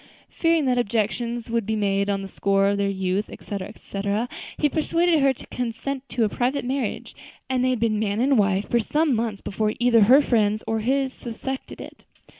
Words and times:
Fearing 0.29 0.65
that 0.65 0.79
objections 0.79 1.47
would 1.51 1.63
be 1.67 1.75
made 1.75 2.09
on 2.09 2.23
the 2.23 2.27
score 2.27 2.65
of 2.69 2.79
their 2.79 2.89
youth, 2.89 3.29
etc., 3.29 3.67
etc., 3.67 4.27
he 4.57 4.67
persuaded 4.67 5.19
her 5.19 5.31
to 5.31 5.45
consent 5.45 6.09
to 6.09 6.23
a 6.23 6.27
private 6.27 6.65
marriage, 6.65 7.13
and 7.47 7.63
they 7.63 7.69
had 7.69 7.79
been 7.79 7.99
man 7.99 8.19
and 8.19 8.35
wife 8.39 8.67
for 8.67 8.79
some 8.79 9.13
months 9.15 9.41
before 9.41 9.73
either 9.79 10.01
her 10.05 10.19
friends 10.23 10.63
or 10.65 10.79
his 10.79 11.13
suspected 11.13 11.79
it. 11.79 12.03